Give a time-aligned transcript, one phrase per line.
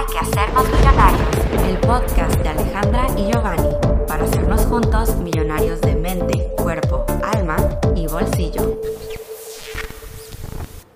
[0.00, 1.28] Hay que hacernos millonarios,
[1.68, 3.68] el podcast de Alejandra y Giovanni,
[4.08, 7.58] para hacernos juntos millonarios de mente, cuerpo, alma
[7.94, 8.80] y bolsillo.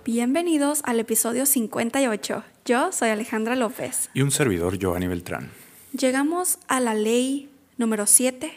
[0.07, 2.45] Bienvenidos al episodio 58.
[2.65, 4.09] Yo soy Alejandra López.
[4.15, 5.51] Y un servidor, Giovanni Beltrán.
[5.93, 8.51] Llegamos a la ley número 7,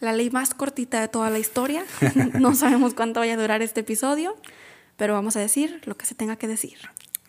[0.00, 1.86] la ley más cortita de toda la historia.
[2.38, 4.36] no sabemos cuánto vaya a durar este episodio,
[4.98, 6.76] pero vamos a decir lo que se tenga que decir.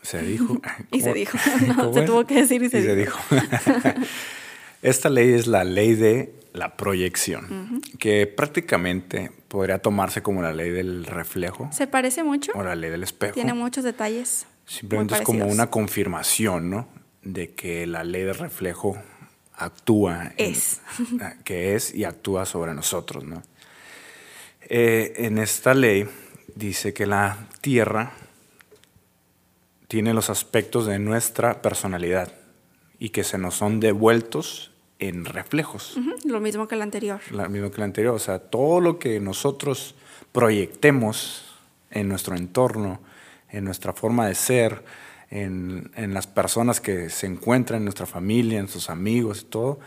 [0.04, 0.62] Se dijo.
[0.92, 1.38] y se dijo.
[1.76, 3.20] No, se tuvo que decir y se, y se dijo.
[4.82, 10.70] Esta ley es la ley de la proyección, que prácticamente podría tomarse como la ley
[10.70, 11.70] del reflejo.
[11.72, 12.52] Se parece mucho.
[12.54, 13.34] O la ley del espejo.
[13.34, 14.46] Tiene muchos detalles.
[14.66, 16.88] Simplemente es como una confirmación, ¿no?
[17.24, 19.02] De que la ley del reflejo
[19.56, 20.34] actúa.
[20.38, 20.82] Es.
[21.00, 23.42] En, que es y actúa sobre nosotros, ¿no?
[24.62, 26.08] Eh, en esta ley
[26.56, 28.12] dice que la Tierra
[29.94, 32.34] tiene los aspectos de nuestra personalidad
[32.98, 35.96] y que se nos son devueltos en reflejos.
[35.96, 37.22] Uh -huh, lo mismo que el anterior.
[37.30, 38.16] Lo mismo que el anterior.
[38.16, 39.94] O sea, todo lo que nosotros
[40.32, 41.46] proyectemos
[41.92, 43.02] en nuestro entorno,
[43.52, 44.84] en nuestra forma de ser,
[45.30, 49.80] en, en, las personas que se encuentran en nuestra familia, en sus amigos y todo,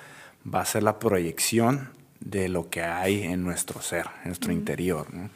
[0.47, 4.55] va a ser la proyección de lo que hay en nuestro ser, en nuestro uh
[4.55, 4.59] -huh.
[4.61, 5.13] interior.
[5.13, 5.31] ¿no?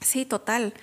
[0.00, 0.74] Sí, total.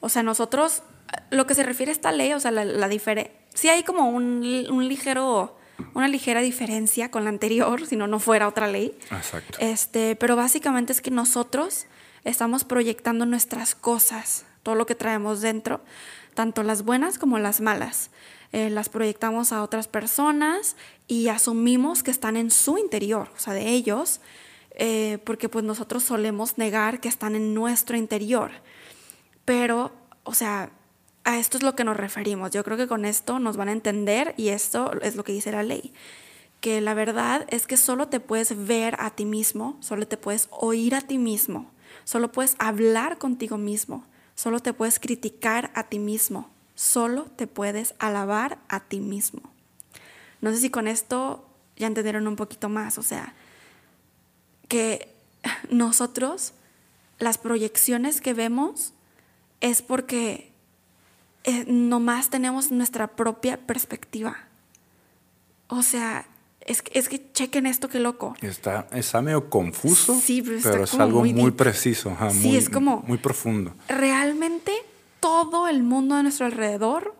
[0.00, 0.82] O sea, nosotros,
[1.30, 4.08] lo que se refiere a esta ley, o sea, la, la diferencia, sí hay como
[4.08, 5.56] un, un ligero
[5.94, 8.96] una ligera diferencia con la anterior, si no, no fuera otra ley.
[9.10, 9.58] Exacto.
[9.60, 11.86] Este, pero básicamente es que nosotros
[12.24, 15.80] estamos proyectando nuestras cosas, todo lo que traemos dentro,
[16.34, 18.10] tanto las buenas como las malas.
[18.52, 20.76] Eh, las proyectamos a otras personas
[21.08, 24.20] y asumimos que están en su interior, o sea, de ellos,
[24.74, 28.50] eh, porque pues nosotros solemos negar que están en nuestro interior.
[29.46, 29.90] Pero,
[30.22, 30.70] o sea,
[31.24, 32.50] a esto es lo que nos referimos.
[32.50, 35.52] Yo creo que con esto nos van a entender y esto es lo que dice
[35.52, 35.92] la ley.
[36.60, 40.48] Que la verdad es que solo te puedes ver a ti mismo, solo te puedes
[40.50, 41.70] oír a ti mismo,
[42.04, 47.94] solo puedes hablar contigo mismo, solo te puedes criticar a ti mismo, solo te puedes
[47.98, 49.42] alabar a ti mismo.
[50.40, 53.34] No sé si con esto ya entendieron un poquito más, o sea,
[54.68, 55.14] que
[55.70, 56.52] nosotros,
[57.18, 58.92] las proyecciones que vemos
[59.60, 60.51] es porque
[61.44, 64.36] eh, nomás tenemos nuestra propia perspectiva.
[65.68, 66.26] O sea,
[66.60, 68.34] es, es que chequen esto, qué loco.
[68.40, 72.56] Está, está medio confuso, sí, pero, pero es algo muy, muy preciso, ajá, sí, muy,
[72.56, 73.74] es como muy profundo.
[73.88, 74.72] Realmente
[75.20, 77.14] todo el mundo a nuestro alrededor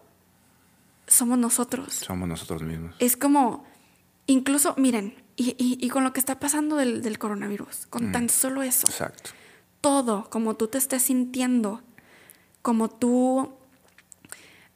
[1.07, 1.95] somos nosotros.
[1.95, 2.95] Somos nosotros mismos.
[2.99, 3.65] Es como,
[4.27, 8.13] incluso, miren, y, y, y con lo que está pasando del, del coronavirus, con mm.
[8.13, 8.87] tan solo eso.
[8.87, 9.31] Exacto.
[9.81, 11.81] Todo, como tú te estés sintiendo,
[12.61, 13.53] como tú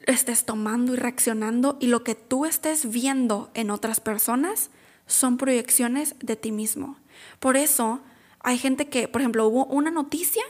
[0.06, 4.70] estés tomando y reaccionando y lo que tú estés viendo en otras personas
[5.06, 6.96] son proyecciones de ti mismo.
[7.40, 8.00] Por eso
[8.40, 10.42] hay gente que, por ejemplo, hubo una noticia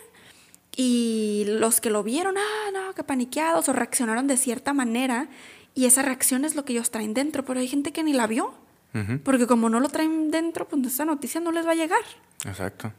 [0.76, 5.28] y los que lo vieron, ah, no, que paniqueados o reaccionaron de cierta manera
[5.74, 8.26] y esa reacción es lo que ellos traen dentro, pero hay gente que ni la
[8.26, 8.52] vio.
[8.94, 9.22] Uh -huh.
[9.22, 12.00] Porque como no lo traen dentro, pues esa noticia no les va a llegar.
[12.44, 12.92] Exacto.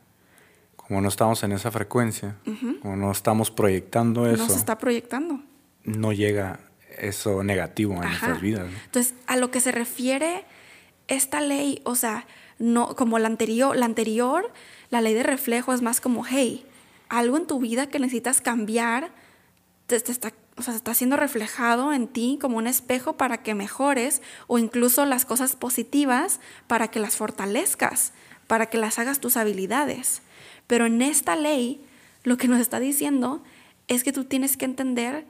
[0.76, 2.80] Como no estamos en esa frecuencia, uh -huh.
[2.80, 4.44] como no estamos proyectando eso.
[4.44, 5.42] No se está proyectando
[5.88, 6.60] no llega
[7.00, 8.10] eso negativo Ajá.
[8.10, 8.70] nuestras vidas.
[8.70, 8.78] ¿no?
[8.86, 10.46] Entonces, a lo que se refiere
[11.08, 12.28] esta ley, o sea,
[12.60, 14.52] no como la anterior, la anterior,
[14.90, 16.66] la ley de reflejo es más como, hey,
[17.10, 19.12] algo en tu vida que necesitas cambiar,
[19.86, 23.56] te, te está, o sea, está siendo reflejado en ti como un espejo para que
[23.56, 28.12] mejores o incluso las cosas positivas para que las fortalezcas,
[28.48, 30.22] para que las hagas tus habilidades.
[30.66, 31.82] Pero en esta ley,
[32.24, 33.42] lo que nos está diciendo
[33.88, 35.26] es que tú tienes que entender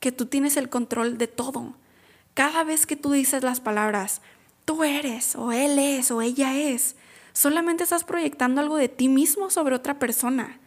[0.00, 1.74] que tú tienes el control de todo.
[2.34, 4.20] Cada vez que tú dices las palabras,
[4.64, 6.96] tú eres, o él es, o ella es,
[7.32, 10.58] solamente estás proyectando algo de ti mismo sobre otra persona.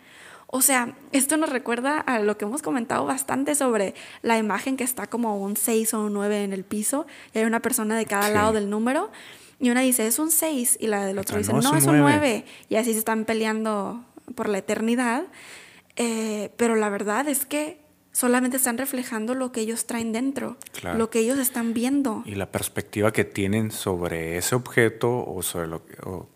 [0.47, 4.83] O sea, esto nos recuerda a lo que hemos comentado bastante sobre la imagen que
[4.83, 8.05] está como un 6 o un 9 en el piso y hay una persona de
[8.05, 8.33] cada sí.
[8.33, 9.11] lado del número
[9.61, 11.99] y una dice es un 6 y la del otro dice no, no es un
[11.99, 12.19] 9.
[12.19, 14.03] 9 y así se están peleando
[14.35, 15.23] por la eternidad.
[15.95, 17.80] Eh, pero la verdad es que
[18.11, 20.97] solamente están reflejando lo que ellos traen dentro, claro.
[20.97, 22.23] lo que ellos están viendo.
[22.25, 26.29] Y la perspectiva que tienen sobre ese objeto o sobre lo, o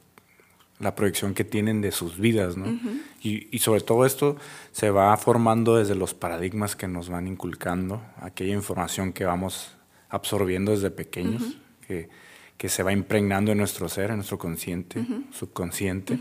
[0.80, 2.66] la proyección que tienen de sus vidas, ¿no?
[2.66, 3.02] Uh -huh.
[3.22, 4.36] y, y, sobre todo esto
[4.72, 9.72] se va formando desde los paradigmas que nos van inculcando, aquella información que vamos
[10.10, 11.88] absorbiendo desde pequeños, uh -huh.
[11.88, 12.10] que,
[12.58, 15.34] que, se va impregnando en nuestro ser, en nuestro consciente, uh -huh.
[15.34, 16.20] subconsciente,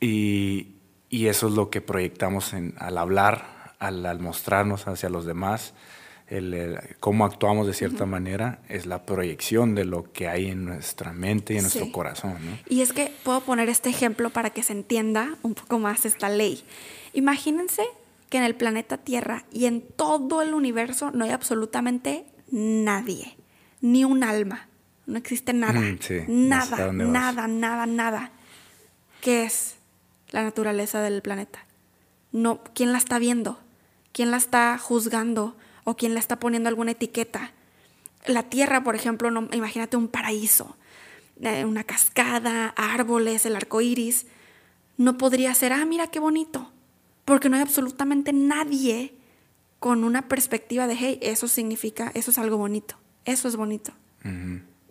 [0.00, 0.76] y,
[1.10, 5.74] y, eso es lo que proyectamos en, al hablar, al, al mostrarnos hacia los demás,
[6.28, 11.12] el, cómo actuamos de cierta manera es la proyección de lo que hay en nuestra
[11.12, 12.36] mente y en nuestro corazón.
[12.68, 16.28] Y es que puedo poner este ejemplo para que se entienda un poco más esta
[16.28, 16.64] ley.
[17.12, 17.84] Imagínense
[18.30, 23.36] que en el planeta Tierra y en todo el universo no hay absolutamente nadie,
[23.80, 24.68] ni un alma.
[25.06, 25.80] No existe nada.
[26.26, 28.30] nada, nada, nada, nada.
[29.20, 29.76] ¿Qué es
[30.30, 31.66] la naturaleza del planeta?
[32.32, 33.60] No, ¿quién la está viendo?
[34.14, 35.54] ¿Quién la está juzgando?
[35.84, 37.52] ¿O quién le está poniendo alguna etiqueta?
[38.24, 40.78] La tierra, por ejemplo, no, imagínate un paraíso,
[41.42, 44.24] eh, una cascada, árboles, el arco iris.
[44.96, 46.72] No podría ser, ah, mira qué bonito,
[47.26, 49.12] porque no hay absolutamente nadie
[49.78, 52.96] con una perspectiva de, hey, eso significa, eso es algo bonito,
[53.26, 53.92] eso es bonito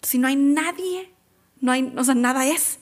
[0.03, 1.11] si no hay nadie,
[1.59, 2.79] no hay, o sea, nada es.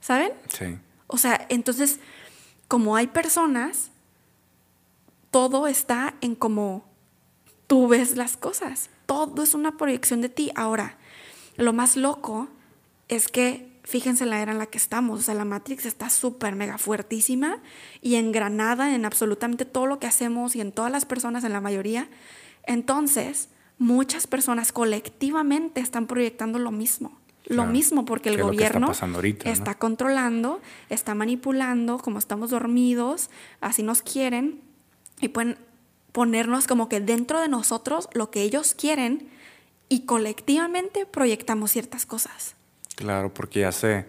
[0.00, 0.32] ¿Saben?
[0.48, 0.78] Sí.
[1.06, 2.00] O sea, entonces,
[2.68, 3.90] como hay personas,
[5.30, 6.84] todo está en cómo
[7.66, 8.90] tú ves las cosas.
[9.06, 10.50] Todo es una proyección de ti.
[10.54, 10.98] Ahora,
[11.56, 12.48] lo más loco
[13.08, 15.20] es que, fíjense la era en la que estamos.
[15.20, 17.60] O sea, la Matrix está súper mega fuertísima
[18.00, 21.60] y engranada en absolutamente todo lo que hacemos y en todas las personas, en la
[21.60, 22.08] mayoría.
[22.64, 27.18] Entonces, muchas personas colectivamente están proyectando lo mismo.
[27.48, 28.90] Lo mismo porque el gobierno
[29.44, 33.30] está, controlando, está manipulando, como estamos dormidos,
[33.60, 34.62] así nos quieren
[35.20, 35.58] y pueden
[36.12, 39.28] ponernos como que dentro de nosotros lo que ellos quieren
[39.88, 42.54] y colectivamente proyectamos ciertas cosas.
[42.96, 44.06] Claro, porque ya se,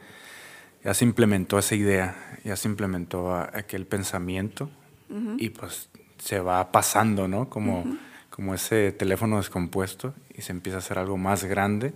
[0.84, 4.70] ya se implementó esa idea, ya se implementó aquel pensamiento
[5.38, 7.50] y pues se va pasando, ¿no?
[7.50, 7.86] Como
[8.38, 11.92] como ese teléfono descompuesto y se empieza a hacer algo más grande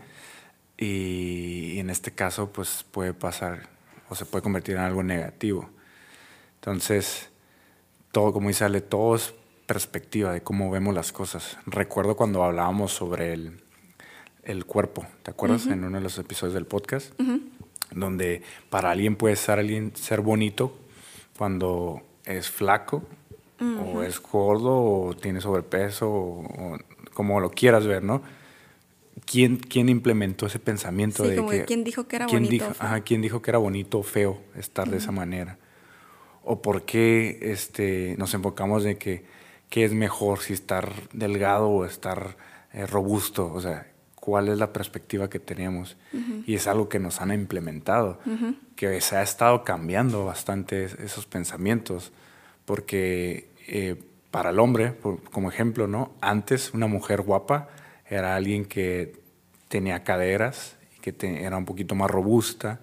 [0.75, 3.69] y, en este caso pues puede pasar
[4.09, 5.69] o se puede convertir en algo negativo.
[6.55, 7.29] Entonces,
[8.11, 9.33] todo, como dice Ale, todo es
[9.65, 11.57] perspectiva de cómo vemos las cosas.
[11.65, 13.61] Recuerdo cuando hablábamos sobre el,
[14.43, 15.67] el cuerpo, ¿te acuerdas?
[15.67, 17.13] En uno de los episodios del podcast,
[17.91, 20.75] donde para alguien puede ser, alguien, ser bonito
[21.37, 23.03] cuando es flaco
[23.61, 26.77] o es gordo, o tiene sobrepeso, o,
[27.13, 28.21] como lo quieras ver, ¿no?
[29.25, 31.65] ¿Quién, quién implementó ese pensamiento de que...
[31.65, 34.89] ¿Quién dijo que era bonito dijo, ajá, ¿Quién dijo que era bonito o feo estar
[34.89, 35.57] de esa manera?
[36.43, 39.25] ¿O por qué este, nos enfocamos en que
[39.69, 42.35] qué es mejor, si estar delgado o estar
[42.73, 43.51] eh, robusto?
[43.53, 45.97] O sea, ¿cuál es la perspectiva que tenemos?
[46.45, 48.19] Y es algo que nos han implementado,
[48.75, 52.11] que se ha estado cambiando bastante esos pensamientos,
[52.65, 53.95] porque eh,
[54.29, 54.95] para el hombre,
[55.31, 56.13] como ejemplo, ¿no?
[56.21, 57.69] Antes una mujer guapa
[58.07, 59.13] era alguien que
[59.67, 62.79] tenía caderas, que era un poquito más robusta.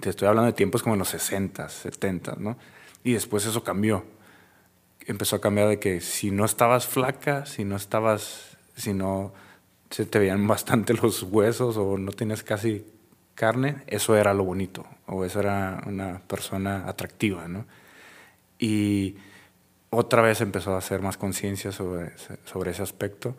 [0.00, 2.56] Te estoy hablando de tiempos como en los 60, 70, ¿no?
[3.04, 4.04] Y después eso cambió.
[5.06, 9.32] Empezó a cambiar de que si no estabas flaca, si no estabas, si no
[9.90, 12.84] se te veían bastante los huesos o no tenías casi
[13.36, 17.66] carne, eso era lo bonito, o eso era una persona atractiva, ¿no?
[18.58, 19.16] Y
[19.90, 22.12] otra vez empezó a hacer más conciencia sobre,
[22.44, 23.36] sobre ese aspecto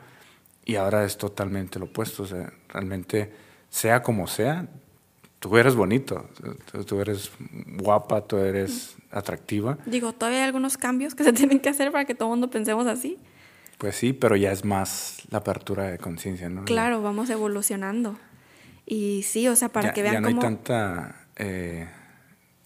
[0.65, 2.23] y ahora es totalmente lo opuesto.
[2.23, 3.31] O sea, realmente,
[3.69, 4.67] sea como sea,
[5.45, 6.27] tú eres bonito,
[6.87, 7.29] tú eres
[7.77, 9.77] guapa, tú eres atractiva.
[9.85, 12.49] Digo, todavía hay algunos cambios que se tienen que hacer para que todo el mundo
[12.49, 13.19] pensemos así.
[13.77, 16.65] Pues sí, pero ya es más la apertura de conciencia, ¿no?
[16.65, 18.17] Claro, vamos evolucionando.
[18.87, 21.27] Y sí, o sea, para que vean ya no hay tanta...
[21.35, 21.87] Eh,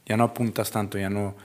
[0.05, 1.35] ya no apuntas tanto, ya no,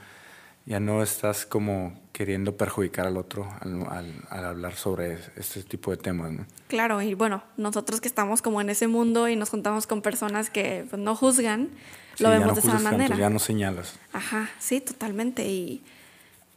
[0.65, 6.31] ya no estás como queriendo perjudicar al otro al, hablar sobre este tipo de temas.
[6.31, 6.45] ¿no?
[6.69, 10.49] Claro, y bueno, nosotros que estamos como en ese mundo y nos juntamos con personas
[10.49, 11.71] que pues, no juzgan,
[12.19, 13.17] lo vemos de esa manera.
[13.17, 13.99] ya no señalas.
[14.13, 15.45] Ajá, sí, totalmente.
[15.45, 15.83] Y,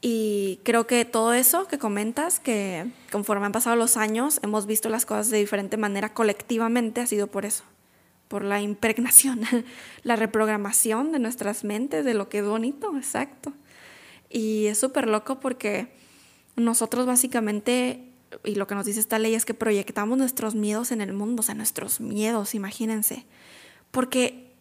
[0.01, 4.89] y creo que todo eso que comentas, que conforme han pasado los años, hemos visto
[4.89, 7.65] las cosas de diferente manera colectivamente, ha sido por eso
[8.29, 9.41] por la impregnación,
[10.05, 13.55] la reprogramación de nuestras mentes, de lo que es bonito, exacto.
[14.31, 15.93] Y es súper loco porque
[16.57, 18.13] nosotros básicamente,
[18.45, 21.41] y lo que nos dice esta ley es que proyectamos nuestros miedos en el mundo,
[21.41, 23.27] o sea, nuestros miedos, imagínense.
[23.91, 24.53] Porque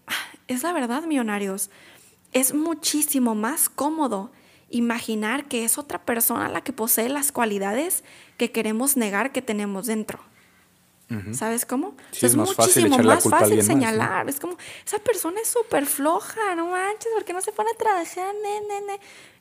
[0.47, 1.69] es la verdad, millonarios,
[2.33, 4.31] es muchísimo más cómodo
[4.69, 8.03] imaginar que es otra persona la que posee las cualidades
[8.37, 10.19] que queremos negar que tenemos dentro.
[11.31, 11.95] ¿Sabes cómo?
[12.21, 14.27] es, muchísimo más fácil señalar.
[14.27, 17.77] Es como, esa persona es súper floja, no manches, ¿por qué no se pone a
[17.77, 18.35] trabajar?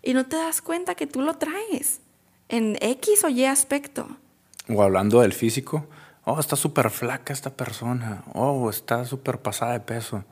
[0.02, 2.00] Y no te das cuenta que tú lo traes
[2.48, 4.06] en X o Y aspecto.
[4.68, 5.86] O hablando del físico,
[6.24, 10.24] oh, está súper flaca esta persona, oh, está súper pasada de peso.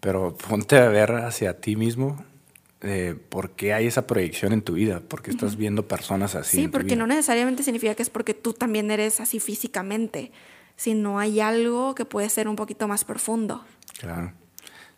[0.00, 2.24] Pero ponte a ver hacia ti mismo
[2.82, 6.56] eh, por qué hay esa proyección en tu vida, por qué estás viendo personas así.
[6.56, 6.96] Sí, en tu porque vida.
[6.96, 10.32] no necesariamente significa que es porque tú también eres así físicamente,
[10.76, 13.64] sino hay algo que puede ser un poquito más profundo.
[13.98, 14.32] Claro.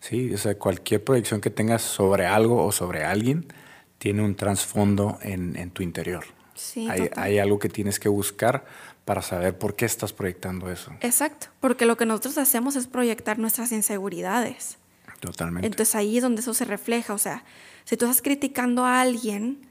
[0.00, 3.46] Sí, o sea, cualquier proyección que tengas sobre algo o sobre alguien
[3.98, 6.24] tiene un trasfondo en, en tu interior.
[6.54, 8.64] Sí, hay algo que tienes que buscar
[9.04, 10.92] para saber por qué estás proyectando eso.
[11.00, 14.78] Exacto, porque lo que nosotros hacemos es proyectar nuestras inseguridades.
[15.24, 15.66] Totalmente.
[15.66, 17.14] Entonces ahí es donde eso se refleja.
[17.14, 17.44] O sea,
[17.84, 19.66] si tú estás criticando a alguien,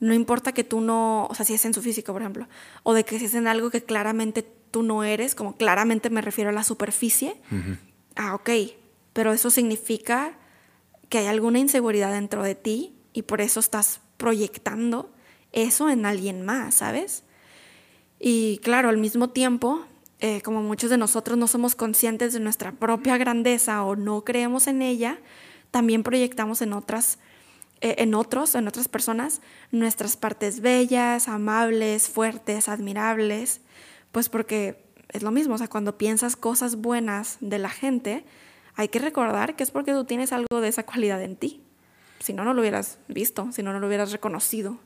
[0.00, 2.48] no importa que tú no, o sea, si es en su físico, por ejemplo,
[2.82, 6.22] o de que si es en algo que claramente tú no eres, como claramente me
[6.22, 7.36] refiero a la superficie,
[8.14, 8.50] ah, ok,
[9.12, 10.38] pero eso significa
[11.08, 15.12] que hay alguna inseguridad dentro de ti y por eso estás proyectando
[15.52, 17.22] eso en alguien más, ¿sabes?
[18.18, 19.84] Y claro, al mismo tiempo,
[20.20, 24.66] eh, como muchos de nosotros no somos conscientes de nuestra propia grandeza o no creemos
[24.66, 25.18] en ella,
[25.70, 27.18] también proyectamos en otras,
[27.80, 29.42] eh, en otros, en otras personas,
[29.72, 33.60] nuestras partes bellas, amables, fuertes, admirables,
[34.12, 38.24] pues porque es lo mismo, o sea, cuando piensas cosas buenas de la gente,
[38.74, 41.62] hay que recordar que es porque tú tienes algo de esa cualidad en ti.
[42.20, 44.78] Si no, no lo hubieras visto, si no, no lo hubieras reconocido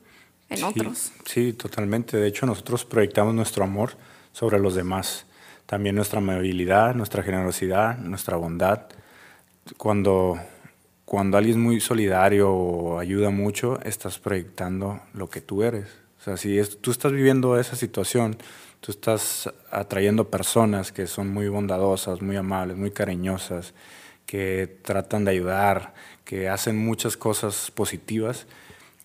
[0.49, 1.11] en Sí, otros.
[1.25, 2.17] Sí, totalmente.
[2.17, 3.95] De hecho, nosotros proyectamos nuestro amor
[4.33, 5.25] sobre los demás.
[5.65, 8.87] También nuestra amabilidad, nuestra generosidad, nuestra bondad.
[9.77, 10.39] Cuando,
[11.05, 15.87] cuando alguien es muy solidario o ayuda mucho, estás proyectando lo que tú eres.
[16.19, 18.37] O sea, si es- tú estás viviendo esa situación,
[18.79, 23.73] tú estás atrayendo personas que son muy bondadosas, muy amables, muy cariñosas,
[24.25, 25.93] que tratan de ayudar,
[26.25, 28.47] que hacen muchas cosas positivas,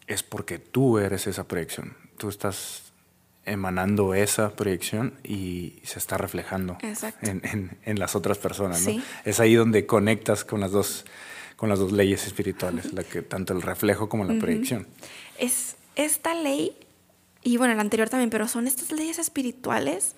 [0.06, 1.96] es porque tú eres esa proyección.
[2.16, 2.85] Tú estás
[3.46, 6.76] emanando esa proyección y se está reflejando
[7.22, 8.80] en, en- en las otras personas.
[8.82, 8.90] ¿no?
[8.90, 9.02] Sí.
[9.24, 11.04] Es ahí donde conectas con las dos,
[11.56, 14.86] con las dos leyes espirituales, la que, tanto el reflejo como la proyección.
[15.38, 16.76] es esta ley,
[17.42, 20.14] y bueno, la anterior también, pero son estas leyes espirituales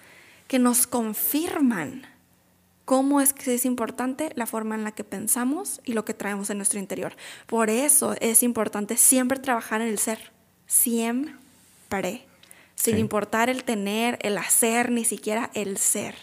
[0.49, 2.07] que nos confirman
[2.87, 6.49] cómo es que es importante la forma en la que pensamos y lo que traemos
[6.49, 7.15] en nuestro interior.
[7.47, 10.33] Por eso es importante siempre trabajar en el ser,
[10.67, 12.25] siempre,
[12.79, 13.01] sin Sí.
[13.01, 16.15] importar el tener, el hacer, ni siquiera el ser.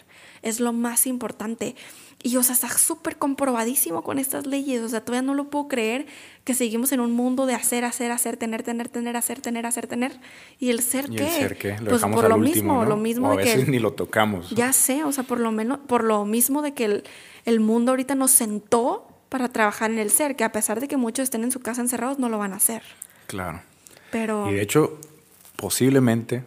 [0.42, 1.74] Es lo más importante.
[2.22, 4.80] Y, o sea, está súper comprobadísimo con estas leyes.
[4.82, 6.06] O sea, todavía no lo puedo creer
[6.44, 9.86] que seguimos en un mundo de hacer, hacer, hacer, tener, tener, tener, hacer, tener, hacer,
[9.86, 10.18] tener.
[10.58, 11.24] ¿Y el ser ¿Y qué?
[11.26, 11.76] el ser qué?
[11.80, 12.88] Lo pues por al lo último, mismo, ¿no?
[12.88, 13.50] lo mismo o a de que...
[13.54, 14.50] veces ni lo tocamos.
[14.50, 17.04] Ya sé, o sea, por lo menos, por lo mismo de que el,
[17.44, 20.96] el mundo ahorita nos sentó para trabajar en el ser, que a pesar de que
[20.96, 22.82] muchos estén en su casa encerrados, no lo van a hacer.
[23.26, 23.60] Claro.
[24.10, 24.98] Pero Y de hecho,
[25.56, 26.44] posiblemente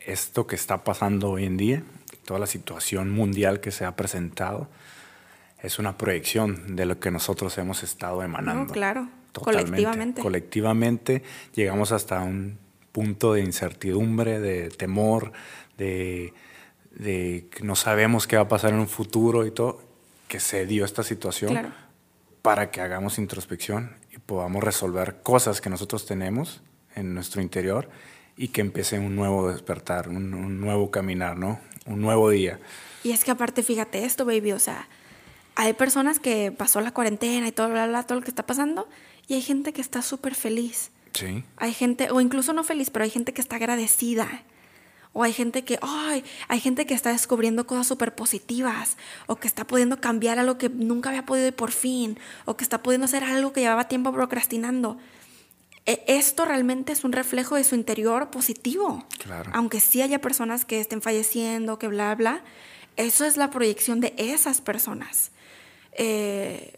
[0.00, 1.82] esto que está pasando hoy en día,
[2.24, 4.68] toda la situación mundial que se ha presentado,
[5.62, 8.64] es una proyección de lo que nosotros hemos estado emanando.
[8.66, 9.70] No, claro, Totalmente.
[9.70, 10.22] colectivamente.
[10.22, 11.22] Colectivamente
[11.54, 12.58] llegamos hasta un
[12.92, 15.32] punto de incertidumbre, de temor,
[15.78, 16.32] de,
[16.90, 19.80] de que no sabemos qué va a pasar en un futuro y todo,
[20.28, 21.70] que se dio esta situación Claro.
[22.42, 26.62] para que hagamos introspección y podamos resolver cosas que nosotros tenemos
[26.94, 27.88] en nuestro interior
[28.36, 31.60] y que empiece un nuevo despertar, un, un nuevo caminar, ¿no?
[31.86, 32.58] Un nuevo día.
[33.02, 34.88] Y es que aparte, fíjate esto, baby, o sea,
[35.54, 38.88] hay personas que pasó la cuarentena y todo, bla, bla, todo lo que está pasando,
[39.28, 40.90] y hay gente que está súper feliz.
[41.12, 41.44] Sí.
[41.56, 44.42] Hay gente, o incluso no feliz, pero hay gente que está agradecida.
[45.12, 48.96] O hay gente que, ay, hay gente que está descubriendo cosas súper positivas.
[49.28, 52.18] O que está pudiendo cambiar algo que nunca había podido y por fin.
[52.46, 54.98] O que está pudiendo hacer algo que llevaba tiempo procrastinando.
[55.86, 59.04] E- Esto realmente es un reflejo de su interior positivo.
[59.18, 59.50] Claro.
[59.54, 62.42] Aunque sí haya personas que estén falleciendo, que bla, bla.
[62.96, 65.30] Eso es la proyección de esas personas.
[65.92, 66.72] Eh,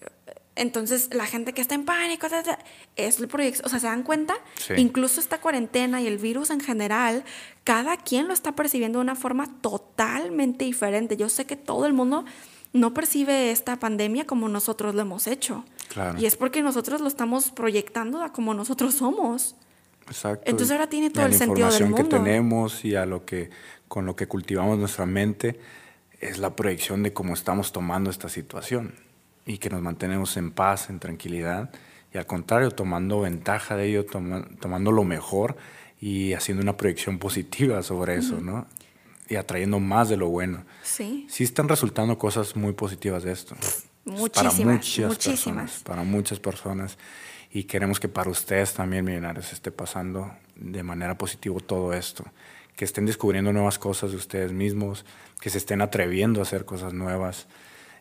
[0.55, 2.59] entonces, la gente que está en pánico, ta, ta,
[2.97, 4.35] es el proyecto, o sea, ¿se dan cuenta?
[4.55, 4.73] Sí.
[4.79, 7.25] Incluso esta cuarentena y el virus en general,
[7.63, 11.19] cada quien lo está percibiendo de una forma totalmente diferente.
[11.19, 12.25] Yo sé que todo el mundo
[12.73, 15.65] no percibe esta pandemia como nosotros lo hemos hecho.
[15.97, 16.19] Claro.
[16.19, 19.55] Y es porque nosotros lo estamos proyectando a como nosotros somos.
[20.07, 20.43] Exacto.
[20.45, 22.17] Entonces ahora tiene todo el la sentido del información que mundo.
[22.25, 23.49] tenemos y a lo que
[23.89, 25.59] con lo que cultivamos nuestra mente
[26.21, 28.95] es la proyección de cómo estamos tomando esta situación
[29.47, 31.71] y que nos mantenemos en paz, en tranquilidad
[32.13, 35.57] y al contrario tomando ventaja de ello, toma- tomando lo mejor
[35.99, 38.67] y haciendo una proyección positiva sobre eso, ¿no?
[39.31, 40.65] Y atrayendo más de lo bueno.
[40.83, 41.27] Sí.
[41.31, 43.57] Sí están resultando cosas muy positivas de esto.
[44.07, 45.19] Para muchas muchísimas.
[45.19, 46.97] personas, para muchas personas.
[47.51, 52.25] Y queremos que para ustedes también, millonarios, esté pasando de manera positiva todo esto.
[52.77, 55.05] Que estén descubriendo nuevas cosas de ustedes mismos,
[55.41, 57.47] que se estén atreviendo a hacer cosas nuevas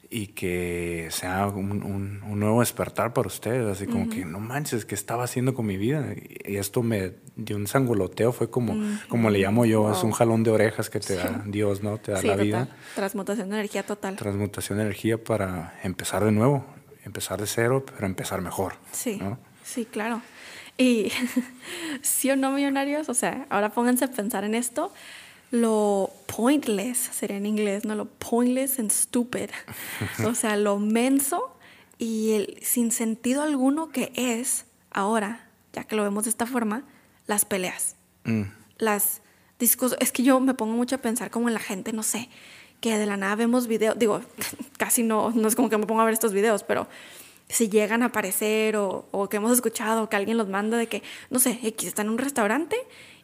[0.10, 4.86] y que sea un, un- un nuevo despertar para ustedes, así como que no manches,
[4.86, 6.06] ¿qué estaba haciendo con mi vida?
[6.46, 8.76] Y esto me dio un sangoloteo, fue como,
[9.10, 11.98] como le llamo yo, es un jalón de orejas que te da Dios, ¿no?
[11.98, 12.46] Te da Sí, la total.
[12.46, 14.16] vida, Transmutación de energía total.
[14.16, 16.66] transmutación de energía para empezar de nuevo,
[17.04, 18.74] empezar de cero, pero empezar mejor.
[18.92, 19.38] Sí, ¿no?
[19.64, 20.22] sí, claro.
[20.78, 21.12] Y
[22.02, 24.94] sí o no, millonarios, o sea, ahora pónganse a pensar en esto.
[25.56, 27.96] Lo pointless sería en inglés, ¿no?
[27.96, 29.50] Lo pointless and stupid.
[30.26, 31.56] o sea, lo menso
[31.98, 36.84] y el sin sentido alguno que es ahora, ya que lo vemos de esta forma,
[37.28, 37.96] las peleas
[38.26, 38.44] Mm,
[38.78, 39.22] las
[39.60, 42.30] discos es que yo me pongo mucho a pensar como en la gente, no sé,
[42.82, 44.22] que de la nada vemos videos, digo,
[44.78, 46.88] casi no, no es como que me pongo a ver estos videos, pero
[47.48, 51.04] si llegan a aparecer o, o que hemos escuchado que alguien los manda de que,
[51.30, 52.76] no sé, X está en un restaurante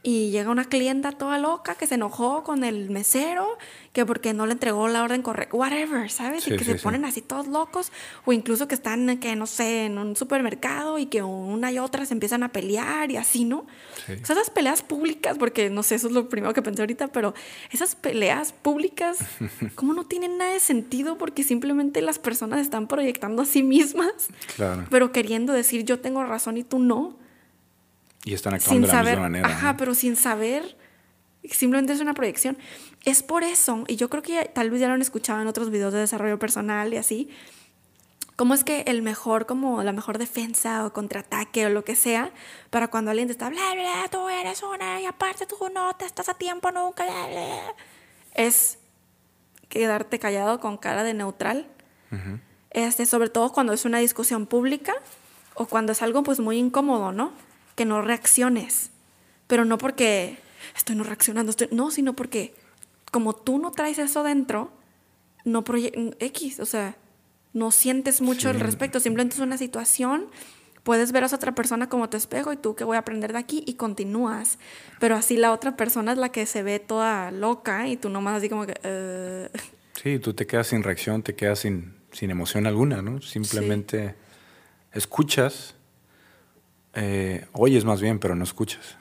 [0.03, 3.57] y llega una clienta toda loca que se enojó con el mesero,
[3.93, 6.43] que porque no le entregó la orden correcta, whatever, ¿sabes?
[6.43, 6.83] Sí, y que sí, se sí.
[6.83, 7.91] ponen así todos locos,
[8.25, 12.05] o incluso que están, que no sé, en un supermercado y que una y otra
[12.07, 13.59] se empiezan a pelear y así, ¿no?
[13.59, 17.09] O sea, esas peleas públicas, porque no sé, eso es lo primero que pensé ahorita,
[17.09, 17.35] pero
[17.71, 19.19] esas peleas públicas,
[19.75, 21.19] ¿cómo no tienen nada de sentido?
[21.19, 24.87] Porque simplemente las personas están proyectando a sí mismas, claro.
[24.89, 27.21] pero queriendo decir yo tengo razón y tú no,
[28.23, 29.47] Y están actuando sin de la saber, misma manera.
[29.49, 29.77] ajá, ¿no?
[29.77, 30.77] pero sin saber,
[31.43, 32.57] simplemente es una proyección.
[33.03, 35.69] Es por eso, y yo creo que tal vez ya lo han escuchado en otros
[35.71, 37.29] videos de desarrollo personal y así,
[38.35, 42.31] cómo es que el mejor, como la mejor defensa o contraataque o lo que sea,
[42.69, 46.05] para cuando alguien te está, bla, bla, tú eres una y aparte tú no te
[46.05, 47.75] estás a tiempo nunca, bla, bla",
[48.35, 48.77] es
[49.69, 51.67] quedarte callado con cara de neutral.
[52.71, 54.93] este, sobre todo cuando es una discusión pública
[55.55, 57.31] o cuando es algo pues muy incómodo, ¿no?
[57.81, 58.91] Que no reacciones.
[59.47, 60.37] Pero no porque
[60.75, 62.53] estoy no reaccionando, estoy, no, sino porque
[63.09, 64.71] como tú no traes eso dentro,
[65.45, 65.63] no
[66.19, 66.95] X, o sea,
[67.53, 68.59] no sientes mucho Sí.
[68.59, 70.27] respecto, simplemente es una situación,
[70.83, 73.33] puedes ver a esa otra persona como tu espejo y tú que voy a aprender
[73.33, 74.59] de aquí y continúas,
[74.99, 78.37] pero así la otra persona es la que se ve toda loca y tú nomás
[78.37, 79.49] así como que...
[79.95, 83.23] Sí, tú te quedas sin reacción, te quedas sin, sin emoción alguna, ¿no?
[83.23, 84.13] Simplemente
[84.93, 85.73] escuchas,
[86.93, 88.97] eh, oyes más bien, pero no escuchas.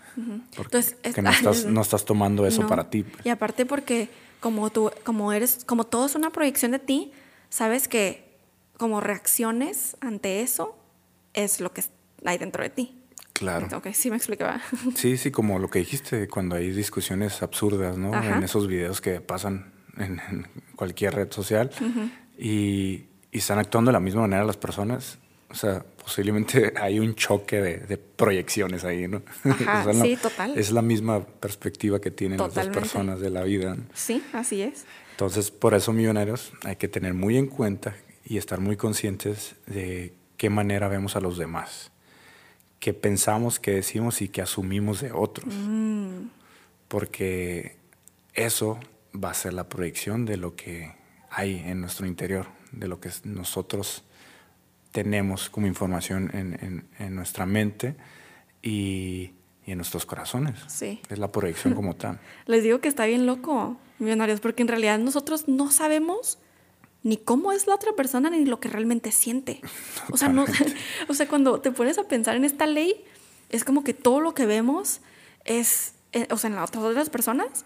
[0.56, 2.68] Porque Entonces, es- que no, estás, no estás tomando eso No.
[2.68, 3.02] para ti.
[3.04, 3.24] pues.
[3.24, 4.08] Y aparte porque
[4.40, 7.12] como tú, como eres, como todo es una proyección de ti,
[7.48, 8.28] sabes que
[8.76, 10.76] como reacciones ante eso
[11.34, 11.82] es lo que
[12.24, 12.96] hay dentro de ti.
[13.34, 13.68] Claro.
[13.76, 14.60] Ok, sí me explicaba.
[14.96, 18.12] Sí, sí, como lo que dijiste, cuando hay discusiones absurdas, ¿no?
[18.14, 18.36] Ajá.
[18.36, 21.70] En esos videos que pasan en, en cualquier red social
[22.38, 25.18] y, y están actuando de la misma manera las personas.
[25.50, 29.22] O sea, posiblemente hay un choque de, de proyecciones ahí, ¿no?
[29.44, 30.56] Ajá, O sea, no- sí, total.
[30.58, 32.78] Es la misma perspectiva que tienen las Totalmente.
[32.80, 33.74] dos personas de la vida.
[33.74, 33.84] ¿no?
[33.94, 34.84] Sí, así es.
[35.12, 40.14] Entonces, por eso, millonarios, hay que tener muy en cuenta y estar muy conscientes de
[40.36, 41.90] qué manera vemos a los demás,
[42.78, 45.52] qué pensamos, qué decimos y qué asumimos de otros.
[46.88, 47.76] Porque
[48.34, 48.78] eso
[49.12, 50.94] va a ser la proyección de lo que
[51.30, 54.04] hay en nuestro interior, de lo que nosotros
[54.92, 57.96] tenemos como información en, en- en nuestra mente
[58.62, 59.32] y,
[59.66, 60.54] y en nuestros corazones.
[60.68, 61.00] Sí.
[61.08, 62.20] Es la proyección como tal.
[62.46, 66.38] Les digo que está bien loco, millonarios, porque en realidad nosotros no sabemos
[67.02, 69.60] ni cómo es la otra persona ni lo que realmente siente.
[70.10, 70.44] O sea, no,
[71.08, 73.04] o sea, cuando te pones a pensar en esta ley,
[73.48, 75.00] es como que todo lo que vemos
[75.44, 77.64] es, eh, o sea, en las otras otras personas,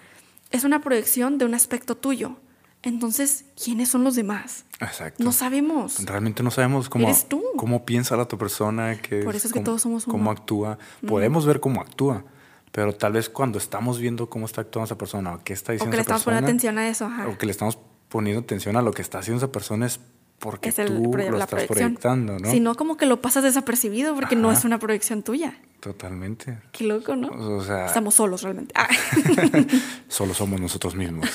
[0.52, 2.36] es una proyección de un aspecto tuyo.
[2.84, 4.64] Entonces, ¿quiénes son los demás?
[4.80, 5.24] Exacto.
[5.24, 6.04] No sabemos.
[6.04, 7.42] Realmente no sabemos cómo, Eres tú.
[7.56, 10.30] cómo piensa la otra persona, qué Por eso es que cómo, todos somos cómo uno.
[10.30, 10.78] actúa.
[11.06, 12.24] Podemos ver cómo actúa,
[12.72, 15.74] pero tal vez cuando estamos viendo cómo está actuando esa persona o qué está O
[15.74, 17.04] diciendo que le esa estamos persona, poniendo atención a eso.
[17.06, 17.28] Ajá.
[17.28, 19.98] o que le estamos poniendo atención a lo que está haciendo esa persona es
[20.38, 21.76] porque es el, tú lo la estás proyección.
[21.94, 22.50] proyectando, ¿no?
[22.50, 25.56] Si no, como que lo pasas desapercibido porque no es una proyección tuya.
[25.80, 26.58] Totalmente.
[26.72, 27.28] Qué loco, ¿no?
[27.28, 28.72] O sea, Estamos solos realmente.
[28.76, 28.88] Ah.
[30.08, 31.28] solo somos nosotros mismos.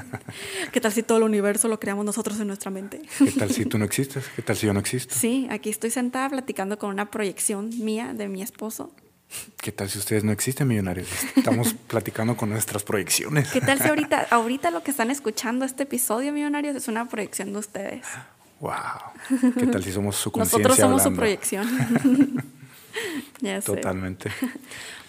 [0.72, 3.02] ¿Qué tal si todo el universo lo creamos nosotros en nuestra mente?
[3.18, 4.24] ¿Qué tal si tú no existes?
[4.34, 5.14] ¿Qué tal si yo no existo?
[5.14, 8.92] Sí, aquí estoy sentada platicando con una proyección mía de mi esposo.
[9.60, 11.08] ¿Qué tal si ustedes no existen, millonarios?
[11.36, 13.50] Estamos platicando con nuestras proyecciones.
[13.50, 17.52] ¿Qué tal si ahorita, ahorita lo que están escuchando este episodio, millonarios, es una proyección
[17.52, 18.06] de ustedes?
[18.60, 18.72] Wow.
[19.58, 22.44] ¿Qué tal si somos su conciencia Nosotros somos su proyección.
[23.40, 23.66] ya sé.
[23.66, 24.30] Totalmente.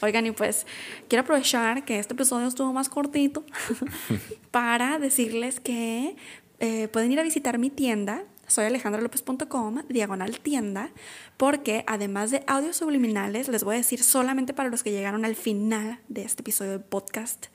[0.01, 0.65] Oigan, y pues
[1.07, 3.45] quiero aprovechar que este episodio estuvo más cortito
[4.51, 6.15] para decirles que
[6.59, 10.89] eh, pueden ir a visitar mi tienda, soy alejandralopez.com, diagonal tienda,
[11.37, 15.35] porque además de audios subliminales, les voy a decir solamente para los que llegaron al
[15.35, 17.47] final de este episodio de podcast,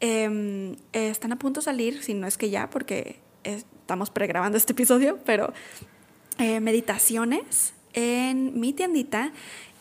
[0.00, 4.56] eh, están a punto de salir, si no es que ya, porque es- estamos pregrabando
[4.56, 5.52] este episodio, pero
[6.38, 9.32] eh, meditaciones en mi tiendita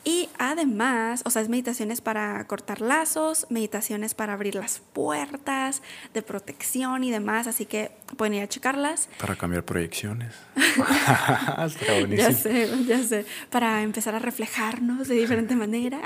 [0.03, 5.81] y además, o sea, es meditaciones para cortar lazos, meditaciones para abrir las puertas,
[6.13, 9.09] de protección y demás, así que pueden ir a checarlas.
[9.19, 10.33] Para cambiar proyecciones.
[12.15, 13.25] ya sé, ya sé.
[13.49, 15.99] Para empezar a reflejarnos de diferente manera.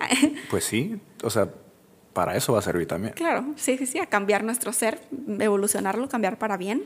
[0.50, 1.50] pues sí, o sea,
[2.14, 3.14] para eso va a servir también.
[3.14, 5.02] Claro, sí, sí, sí, a cambiar nuestro ser,
[5.40, 6.84] evolucionarlo, cambiar para bien.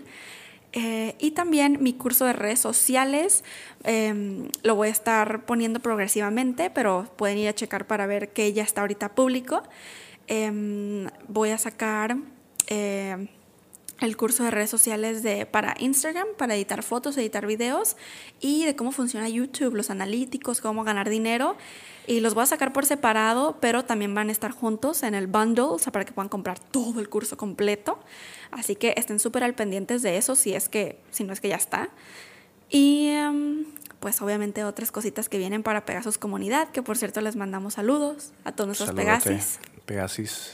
[0.74, 3.44] Eh, y también mi curso de redes sociales
[3.84, 8.52] em, lo voy a estar poniendo progresivamente, pero pueden ir a checar para ver que
[8.54, 9.64] ya está ahorita público.
[10.28, 12.18] Em, voy a sacar
[12.68, 13.28] eh,
[14.00, 17.98] el curso de redes sociales de, para Instagram, para editar fotos, editar videos
[18.40, 21.56] y de cómo funciona YouTube, los analíticos, cómo ganar dinero.
[22.06, 25.28] Y los voy a sacar por separado, pero también van a estar juntos en el
[25.28, 28.00] bundle, o sea, para que puedan comprar todo el curso completo.
[28.52, 31.50] Así que estén súper al pendientes de eso, si es que, si no es que
[31.50, 31.90] ya está.
[32.70, 33.66] Y em,
[34.00, 38.32] pues obviamente otras cositas que vienen para Pegasus Comunidad, que por cierto les mandamos saludos
[38.44, 39.60] a todos nuestros Pegasis.
[39.86, 40.52] Pegasis,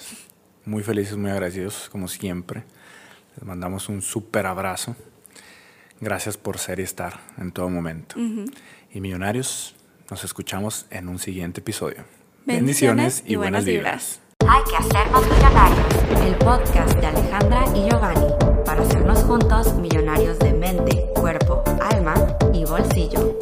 [0.65, 2.63] muy felices, muy agradecidos, como siempre.
[3.35, 4.95] Les mandamos un súper abrazo.
[5.99, 8.15] Gracias por ser y estar en todo momento.
[8.91, 9.75] Y millonarios,
[10.09, 12.03] nos escuchamos en un siguiente episodio.
[12.45, 14.19] Bendiciones, y, buenas, buenas vibras.
[14.47, 16.25] Hay que hacernos millonarios.
[16.25, 18.33] El podcast de Alejandra y Giovanni
[18.65, 22.15] para hacernos juntos millonarios de mente, cuerpo, alma
[22.53, 23.37] y bolsillo.